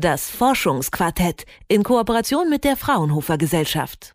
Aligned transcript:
Das 0.00 0.30
Forschungsquartett 0.30 1.44
in 1.66 1.82
Kooperation 1.82 2.48
mit 2.48 2.62
der 2.62 2.76
Fraunhofer 2.76 3.36
Gesellschaft. 3.36 4.14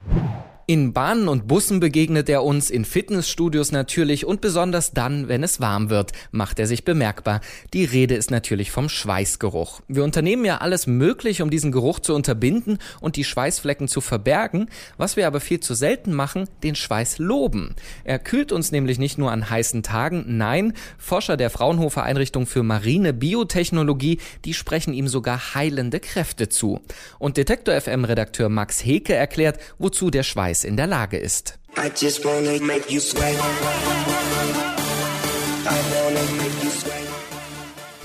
In 0.66 0.94
Bahnen 0.94 1.28
und 1.28 1.46
Bussen 1.46 1.82
begegnet 1.82 2.30
er 2.30 2.42
uns, 2.42 2.70
in 2.70 2.86
Fitnessstudios 2.86 3.74
natürlich 3.74 4.26
und 4.26 4.40
besonders 4.40 4.92
dann, 4.94 5.28
wenn 5.28 5.44
es 5.44 5.60
warm 5.60 5.90
wird, 5.90 6.14
macht 6.32 6.58
er 6.58 6.68
sich 6.68 6.86
bemerkbar. 6.86 7.42
Die 7.74 7.84
Rede 7.84 8.16
ist 8.16 8.32
natürlich 8.32 8.72
vom 8.72 8.88
Schweißgeruch. 8.88 9.82
Wir 9.90 10.06
unternehmen 10.06 10.46
ja 10.46 10.60
alles 10.60 10.88
Mögliche, 10.88 11.44
um 11.44 11.50
diesen 11.50 11.74
Geruch 11.74 12.00
zu 12.00 12.16
unterbinden 12.16 12.78
und 13.02 13.18
die 13.18 13.26
Schweißflecken 13.26 13.90
zu 13.90 14.00
verbergen. 14.00 14.70
Was 14.96 15.18
wir 15.18 15.28
aber 15.28 15.42
viel 15.42 15.60
zu 15.60 15.74
selten 15.74 16.14
machen, 16.14 16.48
den 16.64 16.76
Schweiß 16.76 17.18
loben. 17.18 17.76
Er 18.06 18.18
kühlt 18.18 18.54
uns 18.54 18.72
nämlich 18.72 19.00
nicht 19.00 19.18
nur 19.18 19.34
an 19.34 19.50
heißen 19.50 19.84
Tagen, 19.84 20.24
nein, 20.38 20.72
Forscher 20.98 21.36
der 21.36 21.50
Fraunhofer 21.50 22.04
Einrichtung 22.04 22.46
für 22.46 22.64
marine 22.64 23.12
Biotechnologie, 23.12 24.20
die 24.46 24.54
sprechen 24.54 24.94
ihm 24.94 25.10
sogar 25.10 25.56
heilende 25.56 26.00
Kräfte 26.00 26.48
zu. 26.48 26.80
Und 27.20 27.36
Detektor 27.36 27.76
FM 27.82 28.06
Redakteur 28.06 28.48
Max 28.48 28.86
Heke 28.86 29.14
erklärt, 29.14 29.60
wozu 29.78 30.10
der 30.10 30.24
Schweiß 30.24 30.53
Preis 30.54 30.64
in 30.64 30.78
der 30.78 30.88
Lage 30.88 31.18
ist. 31.18 31.58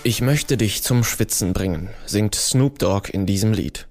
Ich 0.05 0.21
möchte 0.23 0.57
dich 0.57 0.83
zum 0.83 1.05
Schwitzen 1.05 1.52
bringen, 1.52 1.91
singt 2.07 2.34
Snoop 2.34 2.79
Dogg 2.79 3.11
in 3.12 3.27
diesem 3.27 3.52
Lied. 3.52 3.87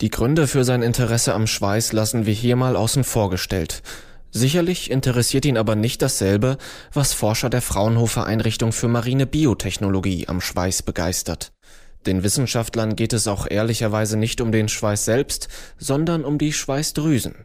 Die 0.00 0.10
Gründe 0.10 0.48
für 0.48 0.64
sein 0.64 0.82
Interesse 0.82 1.32
am 1.34 1.46
Schweiß 1.46 1.92
lassen 1.92 2.26
wir 2.26 2.34
hier 2.34 2.56
mal 2.56 2.74
außen 2.74 3.04
vor 3.04 3.30
gestellt. 3.30 3.82
Sicherlich 4.32 4.90
interessiert 4.90 5.44
ihn 5.44 5.58
aber 5.58 5.76
nicht 5.76 6.02
dasselbe, 6.02 6.56
was 6.92 7.12
Forscher 7.12 7.50
der 7.50 7.62
Fraunhofer 7.62 8.24
Einrichtung 8.24 8.72
für 8.72 8.88
marine 8.88 9.26
Biotechnologie 9.26 10.26
am 10.26 10.40
Schweiß 10.40 10.82
begeistert. 10.82 11.52
Den 12.06 12.24
Wissenschaftlern 12.24 12.96
geht 12.96 13.12
es 13.12 13.28
auch 13.28 13.46
ehrlicherweise 13.48 14.16
nicht 14.16 14.40
um 14.40 14.50
den 14.50 14.68
Schweiß 14.68 15.04
selbst, 15.04 15.48
sondern 15.78 16.24
um 16.24 16.38
die 16.38 16.52
Schweißdrüsen. 16.52 17.36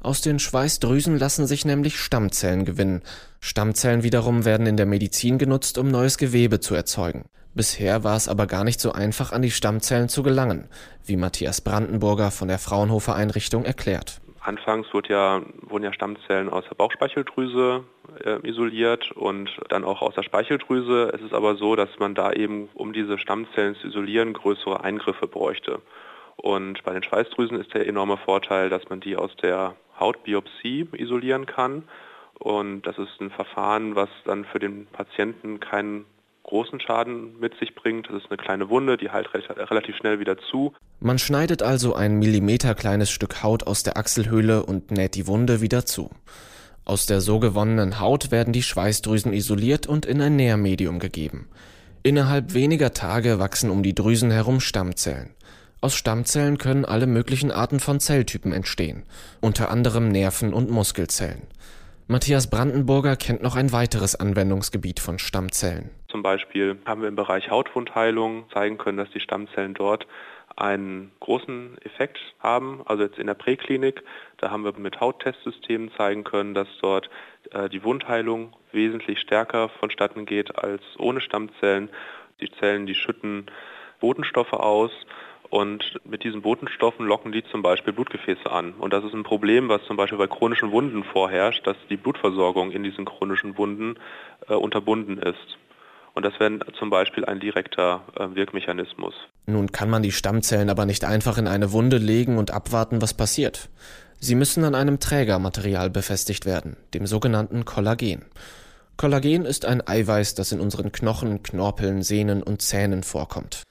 Aus 0.00 0.20
den 0.20 0.38
Schweißdrüsen 0.38 1.18
lassen 1.18 1.46
sich 1.46 1.64
nämlich 1.64 1.98
Stammzellen 1.98 2.64
gewinnen. 2.64 3.02
Stammzellen 3.40 4.04
wiederum 4.04 4.44
werden 4.44 4.66
in 4.66 4.76
der 4.76 4.86
Medizin 4.86 5.38
genutzt, 5.38 5.76
um 5.76 5.88
neues 5.88 6.18
Gewebe 6.18 6.60
zu 6.60 6.74
erzeugen. 6.74 7.24
Bisher 7.54 8.04
war 8.04 8.16
es 8.16 8.28
aber 8.28 8.46
gar 8.46 8.62
nicht 8.62 8.78
so 8.80 8.92
einfach, 8.92 9.32
an 9.32 9.42
die 9.42 9.50
Stammzellen 9.50 10.08
zu 10.08 10.22
gelangen, 10.22 10.68
wie 11.04 11.16
Matthias 11.16 11.60
Brandenburger 11.60 12.30
von 12.30 12.46
der 12.46 12.58
Fraunhofer 12.58 13.16
Einrichtung 13.16 13.64
erklärt. 13.64 14.20
Anfangs 14.40 14.86
ja, 15.08 15.42
wurden 15.62 15.84
ja 15.84 15.92
Stammzellen 15.92 16.48
aus 16.48 16.64
der 16.70 16.76
Bauchspeicheldrüse 16.76 17.84
äh, 18.24 18.48
isoliert 18.48 19.10
und 19.12 19.50
dann 19.68 19.84
auch 19.84 20.00
aus 20.00 20.14
der 20.14 20.22
Speicheldrüse. 20.22 21.10
Es 21.12 21.20
ist 21.20 21.34
aber 21.34 21.56
so, 21.56 21.74
dass 21.74 21.90
man 21.98 22.14
da 22.14 22.32
eben, 22.32 22.68
um 22.74 22.92
diese 22.92 23.18
Stammzellen 23.18 23.74
zu 23.74 23.88
isolieren, 23.88 24.32
größere 24.32 24.84
Eingriffe 24.84 25.26
bräuchte. 25.26 25.80
Und 26.40 26.82
bei 26.84 26.92
den 26.92 27.02
Schweißdrüsen 27.02 27.60
ist 27.60 27.74
der 27.74 27.86
enorme 27.86 28.16
Vorteil, 28.16 28.70
dass 28.70 28.88
man 28.88 29.00
die 29.00 29.16
aus 29.16 29.34
der 29.42 29.74
Hautbiopsie 29.98 30.88
isolieren 30.92 31.46
kann. 31.46 31.82
Und 32.38 32.82
das 32.82 32.96
ist 32.98 33.20
ein 33.20 33.30
Verfahren, 33.30 33.96
was 33.96 34.08
dann 34.24 34.44
für 34.44 34.60
den 34.60 34.86
Patienten 34.86 35.58
keinen 35.58 36.04
großen 36.44 36.80
Schaden 36.80 37.38
mit 37.40 37.58
sich 37.58 37.74
bringt. 37.74 38.08
Das 38.08 38.22
ist 38.22 38.30
eine 38.30 38.38
kleine 38.38 38.70
Wunde, 38.70 38.96
die 38.96 39.10
heilt 39.10 39.28
relativ 39.34 39.96
schnell 39.96 40.20
wieder 40.20 40.38
zu. 40.38 40.72
Man 41.00 41.18
schneidet 41.18 41.62
also 41.62 41.94
ein 41.94 42.18
Millimeter 42.18 42.74
kleines 42.74 43.10
Stück 43.10 43.42
Haut 43.42 43.66
aus 43.66 43.82
der 43.82 43.98
Achselhöhle 43.98 44.64
und 44.64 44.90
näht 44.90 45.16
die 45.16 45.26
Wunde 45.26 45.60
wieder 45.60 45.84
zu. 45.84 46.10
Aus 46.84 47.04
der 47.04 47.20
so 47.20 47.38
gewonnenen 47.38 48.00
Haut 48.00 48.30
werden 48.30 48.52
die 48.52 48.62
Schweißdrüsen 48.62 49.32
isoliert 49.34 49.86
und 49.86 50.06
in 50.06 50.22
ein 50.22 50.36
Nährmedium 50.36 51.00
gegeben. 51.00 51.48
Innerhalb 52.02 52.54
weniger 52.54 52.94
Tage 52.94 53.38
wachsen 53.38 53.68
um 53.68 53.82
die 53.82 53.94
Drüsen 53.94 54.30
herum 54.30 54.60
Stammzellen. 54.60 55.34
Aus 55.80 55.94
Stammzellen 55.94 56.58
können 56.58 56.84
alle 56.84 57.06
möglichen 57.06 57.52
Arten 57.52 57.78
von 57.78 58.00
Zelltypen 58.00 58.52
entstehen, 58.52 59.04
unter 59.40 59.70
anderem 59.70 60.08
Nerven- 60.08 60.52
und 60.52 60.70
Muskelzellen. 60.70 61.46
Matthias 62.08 62.50
Brandenburger 62.50 63.14
kennt 63.14 63.42
noch 63.42 63.54
ein 63.54 63.70
weiteres 63.70 64.16
Anwendungsgebiet 64.16 64.98
von 64.98 65.20
Stammzellen. 65.20 65.90
Zum 66.08 66.22
Beispiel 66.22 66.78
haben 66.84 67.02
wir 67.02 67.08
im 67.08 67.14
Bereich 67.14 67.50
Hautwundheilung 67.50 68.46
zeigen 68.52 68.76
können, 68.76 68.98
dass 68.98 69.10
die 69.10 69.20
Stammzellen 69.20 69.74
dort 69.74 70.08
einen 70.56 71.12
großen 71.20 71.78
Effekt 71.82 72.18
haben. 72.40 72.82
Also 72.86 73.04
jetzt 73.04 73.18
in 73.18 73.28
der 73.28 73.34
Präklinik, 73.34 74.02
da 74.38 74.50
haben 74.50 74.64
wir 74.64 74.72
mit 74.76 75.00
Hauttestsystemen 75.00 75.92
zeigen 75.96 76.24
können, 76.24 76.54
dass 76.54 76.68
dort 76.82 77.08
äh, 77.52 77.68
die 77.68 77.84
Wundheilung 77.84 78.52
wesentlich 78.72 79.20
stärker 79.20 79.68
vonstatten 79.68 80.26
geht 80.26 80.58
als 80.58 80.82
ohne 80.98 81.20
Stammzellen. 81.20 81.88
Die 82.40 82.50
Zellen, 82.50 82.86
die 82.86 82.96
schütten 82.96 83.46
Botenstoffe 84.00 84.54
aus 84.54 84.90
und 85.50 85.98
mit 86.04 86.24
diesen 86.24 86.42
Botenstoffen 86.42 87.06
locken 87.06 87.32
die 87.32 87.42
zum 87.50 87.62
Beispiel 87.62 87.92
Blutgefäße 87.92 88.50
an. 88.50 88.74
Und 88.74 88.92
das 88.92 89.04
ist 89.04 89.14
ein 89.14 89.22
Problem, 89.22 89.68
was 89.68 89.82
zum 89.86 89.96
Beispiel 89.96 90.18
bei 90.18 90.26
chronischen 90.26 90.72
Wunden 90.72 91.04
vorherrscht, 91.04 91.66
dass 91.66 91.76
die 91.88 91.96
Blutversorgung 91.96 92.70
in 92.70 92.82
diesen 92.82 93.04
chronischen 93.04 93.56
Wunden 93.56 93.96
äh, 94.48 94.54
unterbunden 94.54 95.18
ist. 95.18 95.58
Und 96.14 96.24
das 96.24 96.38
wäre 96.40 96.58
zum 96.78 96.90
Beispiel 96.90 97.24
ein 97.24 97.40
direkter 97.40 98.02
äh, 98.18 98.34
Wirkmechanismus. 98.34 99.14
Nun 99.46 99.72
kann 99.72 99.88
man 99.88 100.02
die 100.02 100.12
Stammzellen 100.12 100.68
aber 100.68 100.84
nicht 100.84 101.04
einfach 101.04 101.38
in 101.38 101.46
eine 101.46 101.72
Wunde 101.72 101.98
legen 101.98 102.38
und 102.38 102.50
abwarten, 102.50 103.00
was 103.00 103.14
passiert. 103.14 103.68
Sie 104.20 104.34
müssen 104.34 104.64
an 104.64 104.74
einem 104.74 104.98
Trägermaterial 104.98 105.90
befestigt 105.90 106.44
werden, 106.44 106.76
dem 106.92 107.06
sogenannten 107.06 107.64
Kollagen. 107.64 108.24
Kollagen 108.96 109.44
ist 109.44 109.64
ein 109.64 109.86
Eiweiß, 109.86 110.34
das 110.34 110.50
in 110.50 110.58
unseren 110.58 110.90
Knochen, 110.90 111.44
Knorpeln, 111.44 112.02
Sehnen 112.02 112.42
und 112.42 112.60
Zähnen 112.62 113.04
vorkommt. 113.04 113.62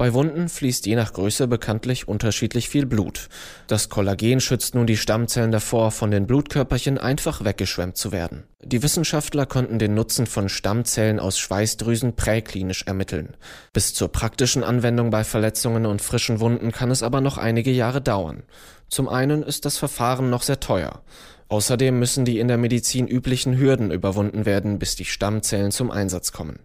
Bei 0.00 0.14
Wunden 0.14 0.48
fließt 0.48 0.86
je 0.86 0.96
nach 0.96 1.12
Größe 1.12 1.46
bekanntlich 1.46 2.08
unterschiedlich 2.08 2.70
viel 2.70 2.86
Blut. 2.86 3.28
Das 3.66 3.90
Kollagen 3.90 4.40
schützt 4.40 4.74
nun 4.74 4.86
die 4.86 4.96
Stammzellen 4.96 5.52
davor, 5.52 5.90
von 5.90 6.10
den 6.10 6.26
Blutkörperchen 6.26 6.96
einfach 6.96 7.44
weggeschwemmt 7.44 7.98
zu 7.98 8.10
werden. 8.10 8.44
Die 8.64 8.82
Wissenschaftler 8.82 9.44
konnten 9.44 9.78
den 9.78 9.92
Nutzen 9.92 10.24
von 10.24 10.48
Stammzellen 10.48 11.20
aus 11.20 11.38
Schweißdrüsen 11.38 12.16
präklinisch 12.16 12.84
ermitteln. 12.86 13.36
Bis 13.74 13.92
zur 13.92 14.08
praktischen 14.08 14.64
Anwendung 14.64 15.10
bei 15.10 15.22
Verletzungen 15.22 15.84
und 15.84 16.00
frischen 16.00 16.40
Wunden 16.40 16.72
kann 16.72 16.90
es 16.90 17.02
aber 17.02 17.20
noch 17.20 17.36
einige 17.36 17.70
Jahre 17.70 18.00
dauern. 18.00 18.44
Zum 18.88 19.06
einen 19.06 19.42
ist 19.42 19.66
das 19.66 19.76
Verfahren 19.76 20.30
noch 20.30 20.44
sehr 20.44 20.60
teuer. 20.60 21.02
Außerdem 21.48 21.98
müssen 21.98 22.24
die 22.24 22.38
in 22.38 22.48
der 22.48 22.56
Medizin 22.56 23.06
üblichen 23.06 23.58
Hürden 23.58 23.90
überwunden 23.90 24.46
werden, 24.46 24.78
bis 24.78 24.96
die 24.96 25.04
Stammzellen 25.04 25.72
zum 25.72 25.90
Einsatz 25.90 26.32
kommen. 26.32 26.60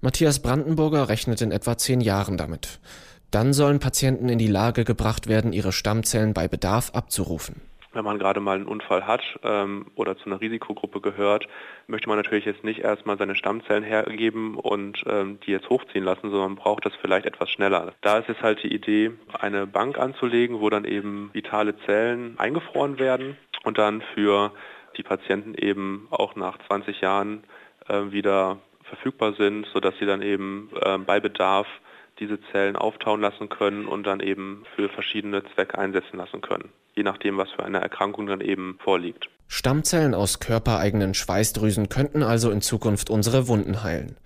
Matthias 0.00 0.40
Brandenburger 0.40 1.08
rechnet 1.08 1.40
in 1.40 1.50
etwa 1.50 1.76
zehn 1.76 2.00
Jahren 2.00 2.36
damit. 2.36 2.78
Dann 3.32 3.52
sollen 3.52 3.80
Patienten 3.80 4.28
in 4.28 4.38
die 4.38 4.46
Lage 4.46 4.84
gebracht 4.84 5.28
werden, 5.28 5.52
ihre 5.52 5.72
Stammzellen 5.72 6.34
bei 6.34 6.46
Bedarf 6.46 6.92
abzurufen. 6.94 7.60
Wenn 7.92 8.04
man 8.04 8.20
gerade 8.20 8.38
mal 8.38 8.54
einen 8.54 8.68
Unfall 8.68 9.08
hat 9.08 9.22
ähm, 9.42 9.86
oder 9.96 10.16
zu 10.16 10.26
einer 10.26 10.40
Risikogruppe 10.40 11.00
gehört, 11.00 11.48
möchte 11.88 12.08
man 12.08 12.16
natürlich 12.16 12.44
jetzt 12.44 12.62
nicht 12.62 12.78
erstmal 12.78 13.18
seine 13.18 13.34
Stammzellen 13.34 13.82
hergeben 13.82 14.54
und 14.54 15.02
ähm, 15.06 15.40
die 15.44 15.50
jetzt 15.50 15.68
hochziehen 15.68 16.04
lassen, 16.04 16.30
sondern 16.30 16.52
man 16.52 16.56
braucht 16.56 16.86
das 16.86 16.92
vielleicht 17.00 17.26
etwas 17.26 17.50
schneller. 17.50 17.92
Da 18.02 18.18
ist 18.18 18.28
es 18.28 18.40
halt 18.40 18.62
die 18.62 18.72
Idee, 18.72 19.10
eine 19.32 19.66
Bank 19.66 19.98
anzulegen, 19.98 20.60
wo 20.60 20.70
dann 20.70 20.84
eben 20.84 21.30
vitale 21.32 21.76
Zellen 21.86 22.38
eingefroren 22.38 23.00
werden 23.00 23.36
und 23.64 23.78
dann 23.78 24.02
für 24.14 24.52
die 24.96 25.02
Patienten 25.02 25.54
eben 25.54 26.06
auch 26.10 26.36
nach 26.36 26.56
20 26.68 27.00
Jahren 27.00 27.42
äh, 27.88 28.12
wieder 28.12 28.58
verfügbar 28.88 29.34
sind, 29.34 29.66
sodass 29.72 29.94
sie 29.98 30.06
dann 30.06 30.22
eben 30.22 30.70
äh, 30.80 30.98
bei 30.98 31.20
Bedarf 31.20 31.66
diese 32.18 32.40
Zellen 32.50 32.76
auftauen 32.76 33.20
lassen 33.20 33.48
können 33.48 33.86
und 33.86 34.04
dann 34.04 34.20
eben 34.20 34.64
für 34.74 34.88
verschiedene 34.88 35.42
Zwecke 35.54 35.78
einsetzen 35.78 36.16
lassen 36.16 36.40
können, 36.40 36.70
je 36.94 37.02
nachdem, 37.02 37.38
was 37.38 37.50
für 37.50 37.64
eine 37.64 37.80
Erkrankung 37.80 38.26
dann 38.26 38.40
eben 38.40 38.78
vorliegt. 38.82 39.28
Stammzellen 39.46 40.14
aus 40.14 40.40
körpereigenen 40.40 41.14
Schweißdrüsen 41.14 41.88
könnten 41.88 42.22
also 42.22 42.50
in 42.50 42.60
Zukunft 42.60 43.08
unsere 43.08 43.48
Wunden 43.48 43.82
heilen. 43.82 44.16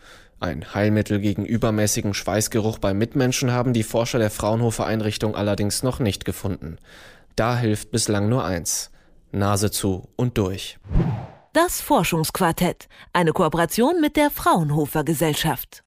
Ein 0.40 0.74
Heilmittel 0.74 1.20
gegen 1.20 1.44
übermäßigen 1.44 2.14
Schweißgeruch 2.14 2.78
bei 2.78 2.94
Mitmenschen 2.94 3.52
haben 3.52 3.72
die 3.72 3.84
Forscher 3.84 4.18
der 4.18 4.30
Fraunhofer 4.30 4.84
Einrichtung 4.86 5.36
allerdings 5.36 5.84
noch 5.84 6.00
nicht 6.00 6.24
gefunden. 6.24 6.78
Da 7.36 7.56
hilft 7.56 7.92
bislang 7.92 8.28
nur 8.28 8.44
eins. 8.44 8.90
Nase 9.30 9.70
zu 9.70 10.08
und 10.16 10.36
durch. 10.36 10.78
Das 11.54 11.82
Forschungsquartett, 11.82 12.88
eine 13.12 13.34
Kooperation 13.34 14.00
mit 14.00 14.16
der 14.16 14.30
Fraunhofer 14.30 15.04
Gesellschaft. 15.04 15.80